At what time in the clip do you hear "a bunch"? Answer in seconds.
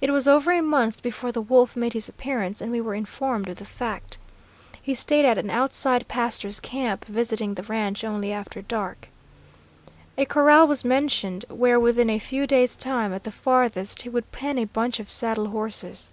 14.56-15.00